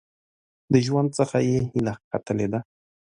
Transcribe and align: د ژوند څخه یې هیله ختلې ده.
د 0.71 0.73
ژوند 0.85 1.09
څخه 1.19 1.37
یې 1.47 1.57
هیله 1.69 1.93
ختلې 2.09 2.47
ده. 2.53 2.59